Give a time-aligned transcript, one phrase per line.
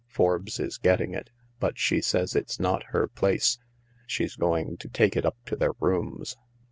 [0.07, 1.29] Forbes is getting it,
[1.59, 3.59] but she says it's not her place.
[4.07, 6.37] She's going to take it up to their rooms.